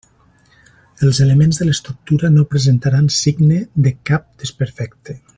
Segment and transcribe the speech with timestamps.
[1.07, 3.59] Els elements de l'estructura no presentaran signe
[3.89, 5.19] de cap desperfecte.